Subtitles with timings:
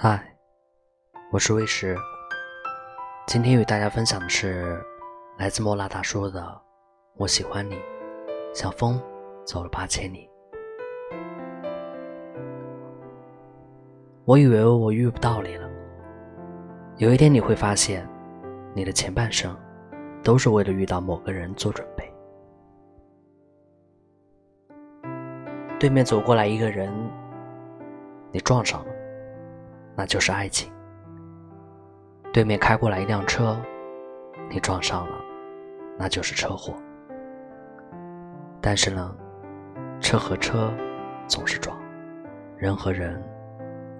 [0.00, 0.22] 嗨，
[1.32, 1.96] 我是魏石。
[3.26, 4.80] 今天与大家分享的是
[5.36, 6.40] 来自莫拉大叔的
[7.16, 7.74] 《我喜欢你》，
[8.54, 9.02] 像风
[9.44, 10.30] 走了八千里。
[14.24, 15.68] 我以为我遇不到你了，
[16.98, 18.08] 有一天你会发现，
[18.76, 19.52] 你的前半生
[20.22, 22.08] 都是为了遇到某个人做准备。
[25.76, 26.88] 对面走过来一个人，
[28.30, 28.92] 你撞上了，
[29.98, 30.70] 那就是爱情；
[32.32, 33.60] 对面开过来一辆车，
[34.48, 35.16] 你撞上了，
[35.98, 36.72] 那就是车祸。
[38.60, 39.12] 但是呢，
[40.00, 40.72] 车和车
[41.26, 41.76] 总是撞，
[42.56, 43.20] 人和人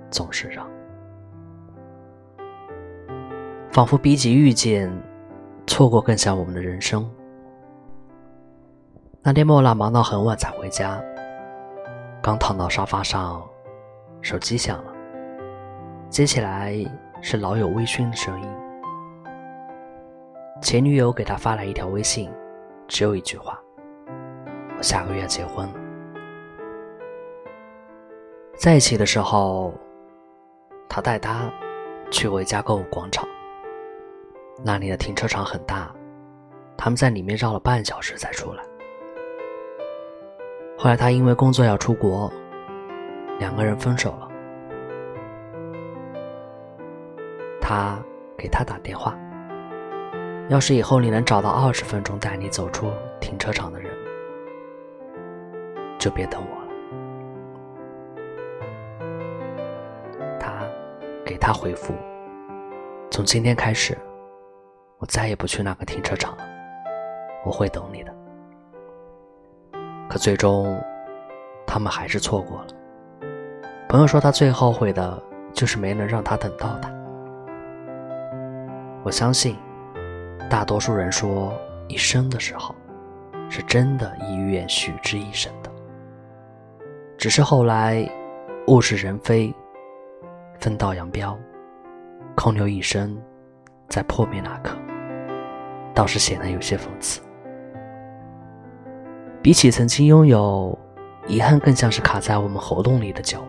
[0.08, 0.64] 总是让，
[3.72, 4.88] 仿佛比起遇见，
[5.66, 7.10] 错过更像我们的人生。
[9.20, 11.02] 那天莫娜忙到很晚才回家。
[12.22, 13.44] 刚躺到沙发上，
[14.22, 14.87] 手机响了，
[16.10, 16.74] 接起来
[17.20, 18.48] 是老友微醺的声音。
[20.60, 22.30] 前女友给他发来一条微信，
[22.88, 23.60] 只有一句话
[24.76, 25.74] ：“我下个月结婚了。”
[28.56, 29.72] 在一起的时候，
[30.88, 31.48] 他带她
[32.10, 33.28] 去过一家购物广场，
[34.64, 35.94] 那里的停车场很大，
[36.76, 38.64] 他们在里面绕了半小时才出来。
[40.76, 42.32] 后来他因为工作要出国，
[43.38, 44.27] 两个人分手了。
[47.68, 48.02] 他
[48.34, 49.14] 给他打电话，
[50.48, 53.92] 要是以后你能找到二十分钟带你走出停车场的人，
[55.98, 56.68] 就别等我了。
[60.40, 60.62] 他
[61.26, 61.92] 给他回复：
[63.10, 63.94] 从今天开始，
[64.96, 66.44] 我再也不去那个停车场了，
[67.44, 68.14] 我会等你的。
[70.08, 70.82] 可最终，
[71.66, 72.66] 他们还是错过了。
[73.90, 76.96] 朋友说，他最后悔的就是没能让他等到他。
[79.08, 79.56] 我相信，
[80.50, 81.58] 大多数人说
[81.88, 82.74] 一生的时候，
[83.48, 85.70] 是真的意愿许之一生的。
[87.16, 88.06] 只是后来
[88.66, 89.50] 物是人非，
[90.60, 91.34] 分道扬镳，
[92.36, 93.18] 空留一生，
[93.88, 94.76] 在破灭那刻，
[95.94, 97.22] 倒是显得有些讽刺。
[99.40, 100.78] 比起曾经拥有，
[101.26, 103.42] 遗憾更像是卡在我们喉咙里的酒。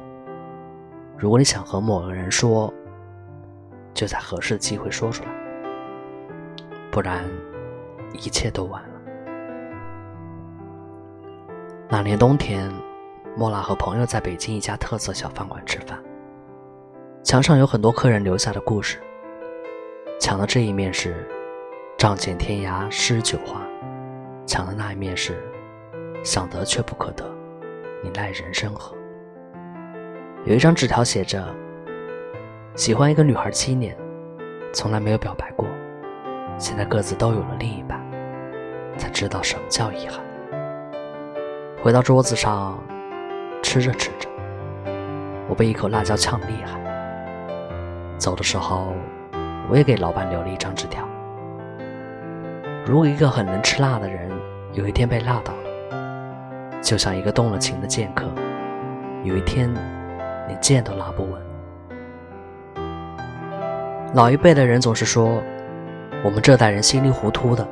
[1.17, 2.73] 如果你想和某个人说，
[3.93, 5.29] 就在合适的机会说出来，
[6.99, 7.23] 不然
[8.11, 8.89] 一切都晚了。
[11.87, 12.69] 那年冬天，
[13.37, 15.97] 莫拉和朋友在北京一家特色小饭馆吃饭，
[17.23, 18.99] 墙上有很多客人留下的故事。
[20.19, 21.25] 墙的这一面是
[21.97, 23.61] “仗剑天涯诗酒花”，
[24.45, 25.41] 墙的那一面是。
[26.21, 27.23] 想得却不可得，
[28.03, 28.93] 你奈人生何？
[30.43, 31.47] 有一张纸条写着
[32.75, 33.95] ：“喜欢一个女孩七年，
[34.73, 35.65] 从来没有表白过，
[36.59, 37.99] 现在各自都有了另一半，
[38.97, 40.19] 才知道什么叫遗憾。”
[41.81, 42.77] 回到桌子上，
[43.63, 44.29] 吃着吃着，
[45.47, 46.77] 我被一口辣椒呛厉害。
[48.17, 48.93] 走的时候，
[49.69, 51.07] 我也给老板留了一张纸条：
[52.85, 54.29] 如果一个很能吃辣的人
[54.73, 55.59] 有一天被辣到了。
[56.81, 58.25] 就像一个动了情的剑客，
[59.23, 59.73] 有一天，
[60.47, 61.41] 你剑都拉不稳。
[64.13, 65.41] 老一辈的人总是说，
[66.21, 67.65] 我们这代人稀里糊涂的，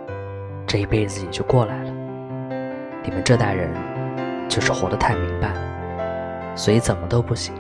[0.66, 1.91] 这一辈子也就过来了。
[3.03, 3.69] 你们这代人，
[4.47, 7.53] 就是活得太明白了，所以怎么都不行。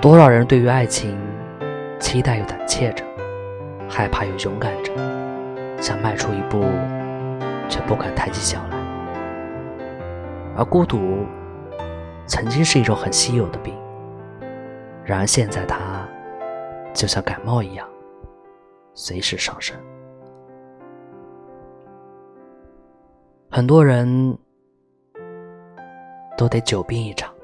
[0.00, 1.18] 多少人对于爱情，
[1.98, 3.04] 期待又胆怯着，
[3.88, 4.92] 害怕又勇敢着，
[5.82, 6.64] 想迈出一步，
[7.68, 8.76] 却不敢抬起脚来。
[10.56, 11.26] 而孤独，
[12.26, 13.74] 曾经是一种很稀有的病。
[15.04, 15.76] 然而现在，它
[16.94, 17.86] 就像感冒一样，
[18.94, 19.76] 随时上升。
[23.50, 24.38] 很多人
[26.36, 27.34] 都得久病一场，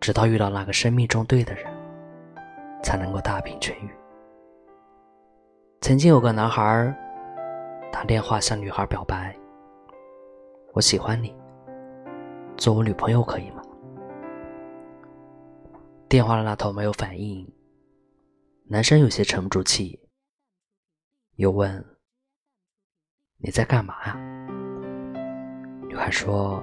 [0.00, 1.64] 直到遇到那个生命中对的人，
[2.82, 3.88] 才能够大病痊愈。
[5.80, 6.94] 曾经有个男孩
[7.90, 9.34] 打电话向女孩表白
[10.72, 11.34] ：“我喜欢你。”
[12.56, 13.62] 做我女朋友可以吗？
[16.08, 17.50] 电话的那头没有反应，
[18.68, 19.98] 男生有些沉不住气，
[21.36, 21.84] 又问
[23.38, 24.16] ：“你在干嘛呀？”
[25.88, 26.62] 女孩说：“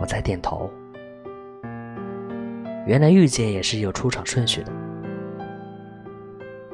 [0.00, 0.68] 我在点头。”
[2.84, 4.72] 原来遇见也是有出场顺序的。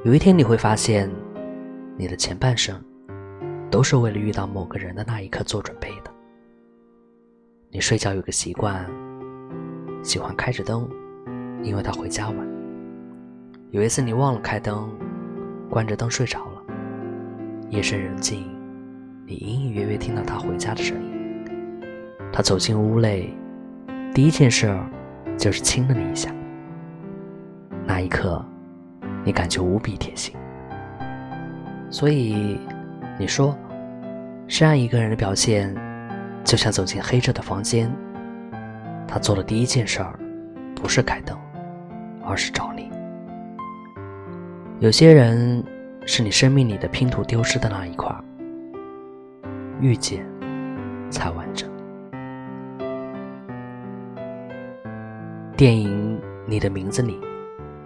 [0.04, 1.10] 有一天你会发现，
[1.98, 2.82] 你的前半生
[3.70, 6.10] 都是为了遇到某个人的那一刻做准备的。
[7.70, 8.88] 你睡觉有个习惯，
[10.02, 10.88] 喜欢开着灯，
[11.62, 12.54] 因为他回家晚。
[13.70, 14.90] 有一次你忘了开灯，
[15.68, 16.53] 关着灯睡着了。
[17.74, 18.46] 夜深人静，
[19.26, 21.44] 你隐隐约约听到他回家的声音。
[22.32, 23.34] 他走进屋内，
[24.14, 24.72] 第一件事
[25.36, 26.30] 就是亲了你一下。
[27.84, 28.44] 那一刻，
[29.24, 30.36] 你感觉无比贴心。
[31.90, 32.60] 所以，
[33.18, 33.58] 你说，
[34.46, 35.74] 深爱一个人的表现，
[36.44, 37.90] 就像走进黑着的房间。
[39.08, 40.16] 他做的第一件事儿，
[40.76, 41.36] 不是开灯，
[42.24, 42.88] 而是找你。
[44.78, 45.60] 有些人
[46.06, 48.14] 是你生命里的拼图丢失的那一块，
[49.80, 50.24] 遇见
[51.10, 51.68] 才完整。
[55.56, 57.18] 电影《你的名字》里，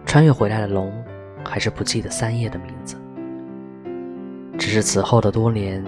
[0.04, 0.92] 穿越回来的龙
[1.44, 2.96] 还是不记得三叶的名字，
[4.58, 5.84] 只是此后的多年，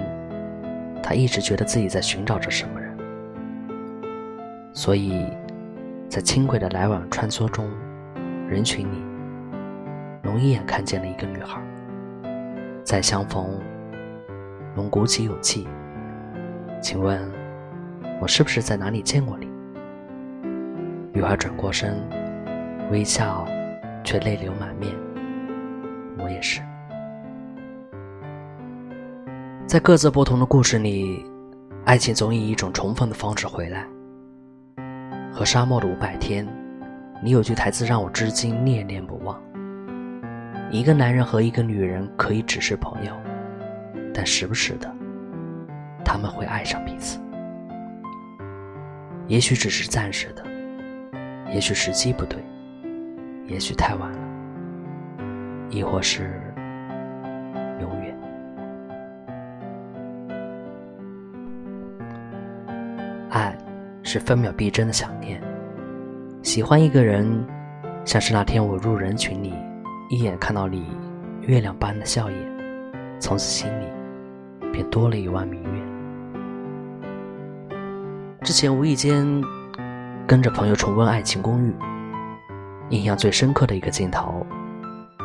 [1.02, 2.96] 他一直觉得自己在寻找着什么人。
[4.72, 5.26] 所以，
[6.08, 7.68] 在轻轨的来往穿梭中，
[8.48, 9.02] 人群里，
[10.22, 11.60] 龙一眼看见了一个女孩。
[12.84, 13.58] 再相逢，
[14.74, 15.68] 龙鼓起勇气
[16.82, 17.20] ：“请问，
[18.20, 19.48] 我是不是在哪里见过你？”
[21.12, 21.96] 女孩转过身，
[22.90, 23.46] 微笑，
[24.02, 24.92] 却泪流满面。
[26.18, 26.60] 我也是。
[29.66, 31.24] 在各自不同的故事里，
[31.84, 33.86] 爱情总以一种重逢的方式回来。
[35.32, 36.46] 和沙漠的五百天，
[37.22, 39.40] 你有句台词让我至今念念不忘。
[40.70, 43.12] 一个男人和一个女人可以只是朋友，
[44.14, 44.88] 但时不时的，
[46.04, 47.18] 他们会爱上彼此。
[49.26, 50.44] 也许只是暂时的，
[51.52, 52.38] 也许时机不对，
[53.46, 54.18] 也许太晚了，
[55.70, 56.40] 亦或是
[57.80, 58.16] 永远。
[63.30, 63.56] 爱。
[64.02, 65.40] 是分秒必争的想念。
[66.42, 67.28] 喜欢一个人，
[68.04, 69.54] 像是那天我入人群里，
[70.10, 70.84] 一眼看到你
[71.42, 72.36] 月亮般的笑颜，
[73.20, 73.84] 从此心里
[74.72, 75.68] 便多了一弯明月。
[78.42, 79.24] 之前无意间
[80.26, 81.70] 跟着朋友重温《爱情公寓》，
[82.88, 84.44] 印象最深刻的一个镜头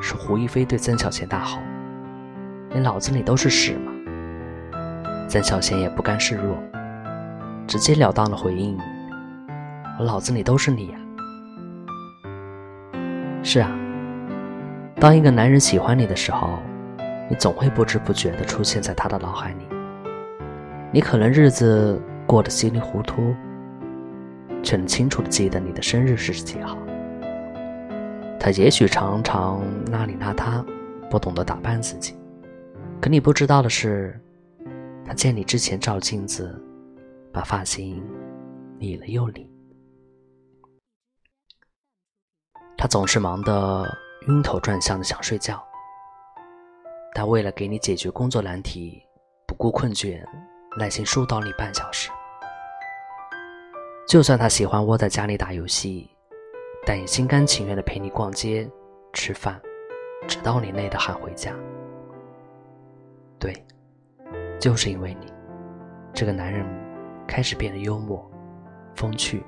[0.03, 1.57] 是胡一菲对曾小贤大吼
[2.71, 3.91] ：“你脑子里都是屎吗？”
[5.27, 6.55] 曾小贤也不甘示弱。
[7.65, 8.77] 直截了当的回应
[9.97, 10.99] ：“我脑子里都是你呀。”
[13.41, 13.71] 是啊，
[15.05, 16.57] 当一个男人喜欢你的时候，
[17.29, 19.67] 你总会不知不觉的出现在他的脑海里。
[20.91, 23.35] 你可能日子过得稀里糊涂，
[24.63, 26.75] 却能清楚的记得你的生日是几号。
[28.39, 29.61] 他也许常常
[29.91, 30.65] 邋里邋遢，
[31.07, 32.15] 不懂得打扮自己，
[32.99, 34.19] 可你不知道的是，
[35.05, 36.59] 他见你之前照镜子。
[37.31, 38.01] 把发型
[38.79, 39.47] 理了又理，
[42.75, 43.85] 他总是忙得
[44.27, 45.63] 晕头转向的想睡觉，
[47.13, 49.01] 但为了给你解决工作难题，
[49.45, 50.19] 不顾困倦，
[50.77, 52.09] 耐心疏导你半小时。
[54.07, 56.09] 就算他喜欢窝在家里打游戏，
[56.85, 58.67] 但也心甘情愿的陪你逛街、
[59.13, 59.61] 吃饭，
[60.27, 61.53] 直到你累得喊回家。
[63.39, 63.53] 对，
[64.59, 65.31] 就是因为你，
[66.13, 66.65] 这个男人。
[67.27, 68.23] 开始变得幽默、
[68.93, 69.43] 风趣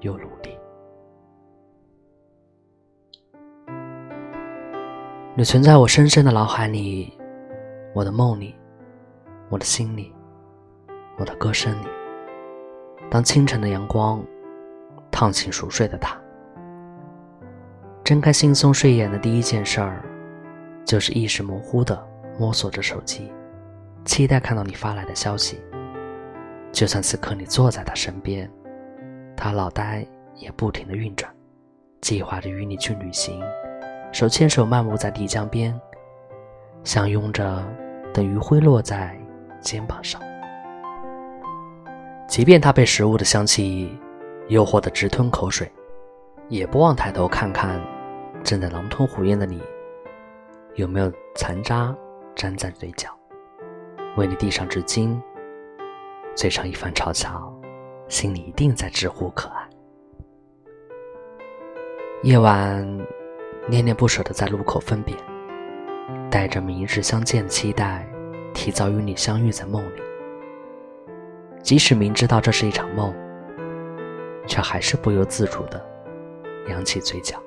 [0.00, 0.56] 又努力。
[5.38, 7.16] 你存在我深深的脑海里，
[7.94, 8.56] 我的梦里，
[9.48, 10.12] 我的心里，
[11.16, 11.86] 我的歌声里。
[13.08, 14.20] 当清晨的阳光
[15.12, 16.20] 烫醒熟睡的他，
[18.02, 20.02] 睁开惺忪睡眼的第一件事儿，
[20.84, 22.04] 就是意识模糊的
[22.36, 23.32] 摸索着手机，
[24.04, 25.60] 期待看到你发来的消息。
[26.72, 28.50] 就算此刻你坐在他身边，
[29.36, 30.04] 他脑袋
[30.34, 31.32] 也不停的运转，
[32.00, 33.40] 计划着与你去旅行，
[34.12, 35.78] 手牵手漫步在漓江边，
[36.82, 37.64] 相拥着
[38.12, 39.16] 等余晖落在
[39.60, 40.20] 肩膀上。
[42.26, 43.98] 即便他被食物的香气
[44.48, 45.70] 诱惑的直吞口水，
[46.48, 47.80] 也不忘抬头看看
[48.42, 49.62] 正在狼吞虎咽的你，
[50.74, 51.94] 有没有残渣
[52.36, 53.08] 粘在嘴角，
[54.16, 55.18] 为你递上纸巾。
[56.34, 57.52] 嘴上一番嘲笑，
[58.08, 59.68] 心里一定在直呼可爱。
[62.22, 62.86] 夜晚，
[63.68, 65.14] 恋恋不舍的在路口分别，
[66.30, 68.08] 带着明日相见的期待，
[68.54, 70.02] 提早与你相遇在梦里。
[71.62, 73.14] 即使明知道这是一场梦，
[74.46, 75.84] 却还是不由自主的
[76.68, 77.38] 扬起嘴角。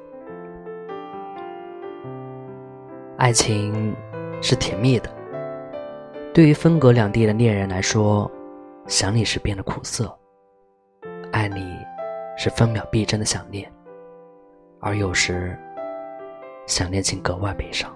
[3.18, 3.96] 爱情
[4.42, 5.10] 是甜蜜的，
[6.34, 8.30] 对于分隔两地的恋人来说。
[8.88, 10.12] 想你时变得苦涩，
[11.32, 11.78] 爱你
[12.36, 13.72] 是分秒必争的想念。
[14.80, 15.56] 而有时
[16.72, 17.94] 想念竟格外悲伤。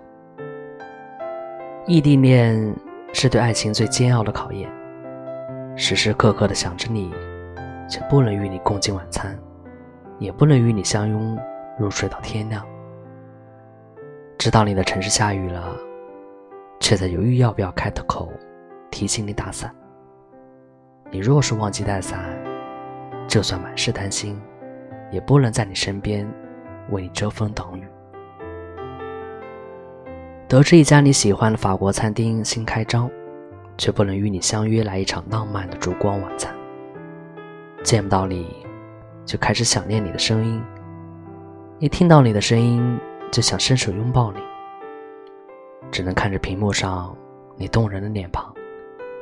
[1.88, 2.76] 异地恋
[3.14, 4.70] 是对爱情最煎熬的考验，
[5.78, 7.10] 时时刻刻的想着你，
[7.90, 9.34] 却不能与你共进晚餐，
[10.20, 11.40] 也不能与你相拥
[11.80, 12.66] 入睡到天亮。
[14.38, 15.74] 知道你的城市下雨了，
[16.82, 18.30] 却在犹豫要不要开的口
[18.92, 19.74] 提醒你打伞。
[21.12, 22.20] 你若是忘记带伞，
[23.26, 24.38] 就算满是担心，
[25.12, 26.30] 也不能在你身边
[26.90, 27.88] 为你遮风挡雨。
[30.48, 33.10] 得知一家你喜欢的法国餐厅新开张，
[33.80, 36.56] 却不能与你相约来一场浪漫的烛光晚餐。
[37.84, 38.56] 见不到你，
[39.26, 40.62] 就开始想念你的声音；
[41.80, 43.00] 一听到你的声音，
[43.32, 44.40] 就想伸手拥抱你。
[45.92, 47.16] 只能看着屏幕上
[47.58, 48.54] 你动人的脸庞，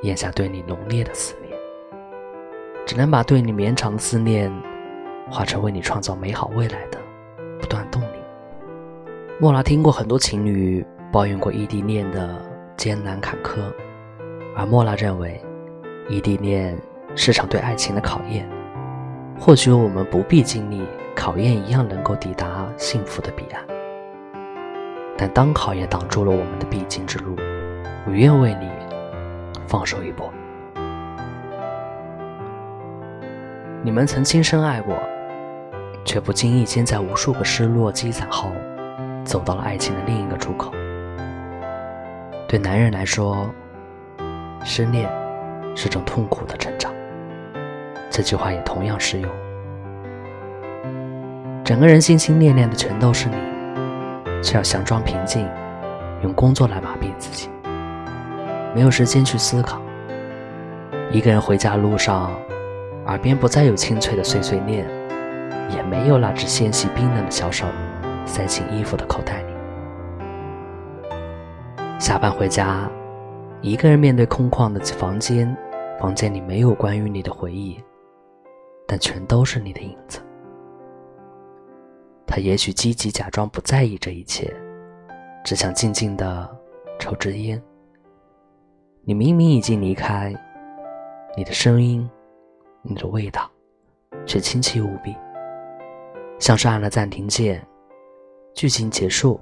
[0.01, 1.58] 咽下对你浓烈的思念。
[2.86, 4.51] 只能把对你绵长的思念，
[5.30, 7.00] 化成为你创造美好未来的
[7.62, 8.18] 不断动力。
[9.39, 12.41] 莫拉听过很多情侣抱怨过异地恋的
[12.75, 13.72] 艰难坎坷，
[14.58, 15.39] 而莫拉认为，
[16.10, 16.75] 异地恋
[17.15, 18.50] 是场对爱情的考验。
[19.39, 20.82] 或许我们不必经历
[21.15, 23.63] 考验，一样能够抵达幸福的彼岸。
[25.15, 27.36] 但当考验挡住了我们的必经之路，
[28.08, 28.67] 我愿为你
[29.67, 30.34] 放手一搏。
[33.84, 34.98] 你们曾亲深爱过，
[36.03, 38.50] 却不经意间在无数个失落积攒后，
[39.24, 40.74] 走到了爱情的另一个出口。
[42.54, 43.50] 对男人来说，
[44.64, 45.10] 失恋
[45.76, 46.94] 是种痛苦的成长。
[48.12, 49.32] 这句话也同样适用。
[51.64, 53.36] 整个人心心念念的全都是你，
[54.44, 55.50] 却要强装平静，
[56.22, 57.50] 用工作来麻痹自己，
[58.76, 59.82] 没有时间去思考。
[61.10, 62.30] 一个人回家路上。
[63.08, 64.86] 耳边不再有清脆的碎碎念，
[65.76, 67.66] 也没有那只纤细冰冷的小手
[68.28, 69.53] 塞进衣服的口袋里。
[72.04, 72.92] 下班回家，
[73.62, 75.48] 一个人面对空旷的房间，
[75.98, 77.82] 房间里没有关于你的回忆，
[78.86, 80.20] 但全都是你的影子。
[82.28, 84.54] 他也许积极假装不在意这一切，
[85.46, 86.54] 只想静静的
[87.00, 87.64] 抽支烟。
[89.04, 90.36] 你明明已经离开，
[91.38, 92.06] 你的声音。
[92.82, 93.50] 你的味道，
[94.26, 95.16] 却清晰无比，
[96.38, 97.66] 像是按了暂停键，
[98.54, 99.40] 剧情结束，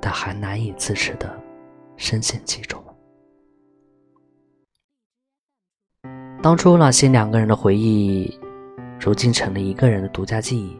[0.00, 1.30] 但还难以自持的
[1.96, 2.82] 深陷其中。
[6.40, 8.38] 当初那些两个人的回忆，
[9.00, 10.78] 如今成了一个人的独家记忆。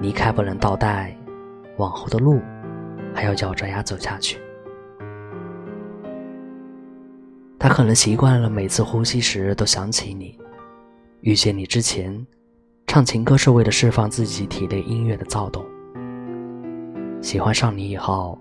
[0.00, 1.16] 离开不能倒带，
[1.78, 2.38] 往后的路，
[3.14, 4.38] 还要咬着牙走下去。
[7.58, 10.38] 他可能习惯了每次呼吸时都想起你。
[11.22, 12.24] 遇见你之前，
[12.86, 15.64] 唱情歌是为了释放自己体内音乐的躁动。
[17.26, 18.38] 喜欢上你以后，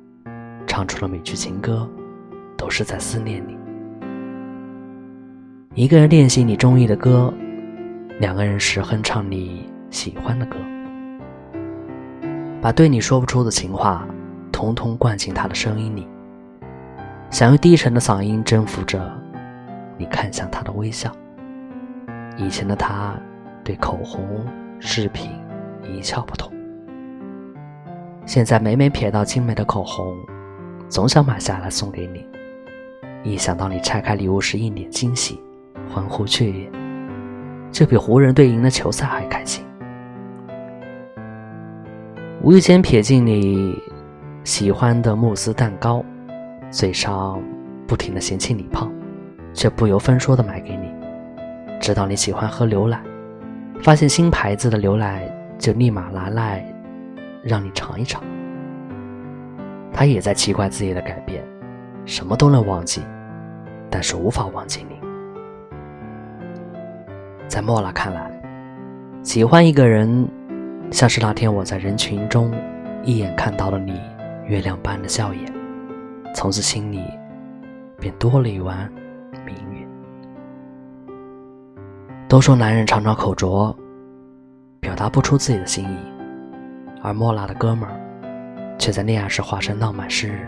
[0.68, 1.89] 唱出了每句情歌，
[2.56, 3.58] 都是在思念你。
[5.74, 7.34] 一个人练习你中意的歌，
[8.20, 10.58] 两个人时哼唱你喜欢的歌，
[12.62, 14.08] 把对你说不出的情话，
[14.51, 16.08] 通通灌进他的声音里。
[17.32, 19.12] 想用低沉的嗓音征服着
[19.98, 21.12] 你，看向他的微笑。
[22.38, 23.20] 以前的他
[23.63, 24.46] 对口红、
[24.80, 25.32] 饰品
[25.92, 26.54] 一窍不通，
[28.25, 30.17] 现在每每瞥到精美的口红，
[30.89, 32.25] 总想买下来送给你。
[33.24, 35.39] 一想到你拆开礼物时一脸惊喜、
[35.94, 36.70] 欢呼雀跃，
[37.72, 39.63] 就比湖人队赢了球赛还开心。
[42.41, 43.75] 无意间瞥进你
[44.44, 46.03] 喜欢的慕斯蛋糕。
[46.72, 47.41] 嘴上
[47.88, 48.91] 不停的嫌弃你胖，
[49.53, 50.91] 却不由分说的买给你。
[51.79, 53.00] 知道你喜欢喝牛奶，
[53.82, 55.24] 发现新牌子的牛奶
[55.58, 56.65] 就立马拿来
[57.46, 58.24] 让你尝一尝。
[59.94, 61.46] 他也在奇怪自己的改变，
[62.04, 63.04] 什么都能忘记，
[63.90, 64.96] 但是无法忘记你。
[67.48, 68.32] 在莫拉看来，
[69.22, 70.28] 喜欢一个人，
[70.92, 72.52] 像是那天我在人群中
[73.04, 74.02] 一眼看到了你
[74.48, 75.54] 月亮般的笑颜。
[76.34, 77.00] 从此心里
[78.00, 78.92] 便多了一弯
[79.46, 79.88] 明月。
[82.28, 83.74] 都说男人常常口拙，
[84.82, 85.98] 表达不出自己的心意，
[87.05, 87.95] 而莫拉的哥们儿
[88.79, 90.39] 却在恋爱时化身浪漫诗人，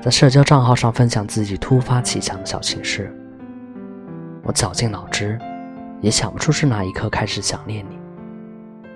[0.00, 3.12] 在社交账号上分享自己突发奇想的小情事。
[4.44, 5.36] 我绞尽脑汁，
[6.00, 7.98] 也想不出是哪一刻开始想念你，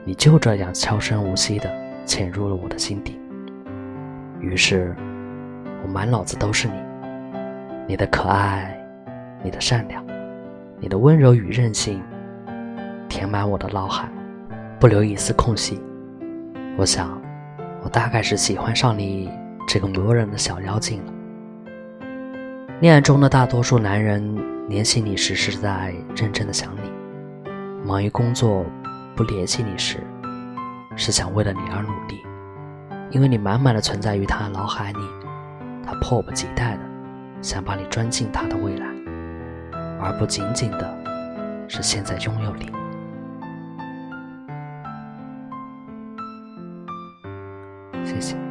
[0.05, 1.69] 你就这样悄声无息地
[2.07, 3.19] 潜入了我的心底。
[4.41, 4.95] 于是。
[5.81, 6.75] 我满脑子都是你，
[7.87, 8.77] 你的可爱，
[9.45, 10.05] 你的善良，
[10.81, 12.03] 你的温柔与任性，
[13.09, 14.09] 填满我的脑海，
[14.81, 15.81] 不留一丝空隙。
[16.79, 17.21] 我想，
[17.83, 19.29] 我大概是喜欢上你
[19.67, 21.13] 这个磨人的小妖精了。
[22.81, 24.23] 恋爱中的大多数男人
[24.69, 26.89] 联系你时是在认真的想你，
[27.85, 28.65] 忙于工作
[29.17, 29.99] 不联系你时，
[30.95, 32.23] 是想为了你而努力，
[33.11, 35.01] 因为你满满的存在于他脑海里，
[35.85, 36.81] 他迫不及待的
[37.43, 38.87] 想把你装进他的未来，
[40.01, 40.97] 而不仅仅的
[41.67, 42.71] 是现在拥有你。
[48.09, 48.48] 谢谢。